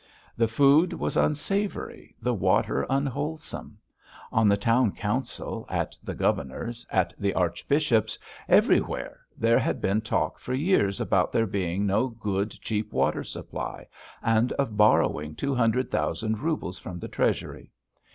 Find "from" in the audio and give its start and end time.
16.79-16.97